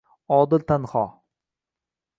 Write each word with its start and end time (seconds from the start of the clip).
Odil 0.37 0.65
tanho 0.69 1.05